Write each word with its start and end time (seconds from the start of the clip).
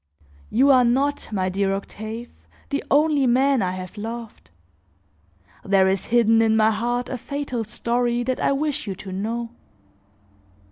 "You 0.49 0.71
are 0.71 0.83
not, 0.83 1.29
my 1.31 1.47
dear 1.49 1.75
Octave, 1.75 2.29
the 2.69 2.83
only 2.89 3.27
man 3.27 3.61
I 3.61 3.73
have 3.73 3.97
loved. 3.97 4.49
There 5.63 5.87
is 5.87 6.05
hidden 6.05 6.41
in 6.41 6.57
my 6.57 6.71
heart 6.71 7.07
a 7.07 7.19
fatal 7.19 7.63
story 7.65 8.23
that 8.23 8.39
I 8.39 8.51
wish 8.51 8.87
you 8.87 8.95
to 8.95 9.11
know. 9.11 9.51